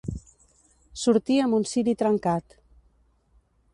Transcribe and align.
Sortir 1.01 1.37
amb 1.43 1.57
un 1.57 1.67
ciri 1.73 1.95
trencat. 2.03 2.57